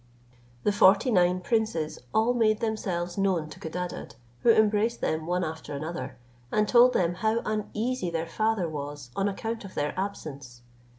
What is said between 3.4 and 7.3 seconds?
to Codadad, who embraced them one after another, and told them